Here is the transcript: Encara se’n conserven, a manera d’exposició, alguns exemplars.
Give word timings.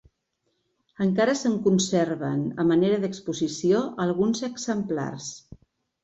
Encara 1.03 1.33
se’n 1.41 1.57
conserven, 1.67 2.39
a 2.63 2.65
manera 2.69 2.97
d’exposició, 3.03 3.81
alguns 4.07 4.41
exemplars. 4.49 5.29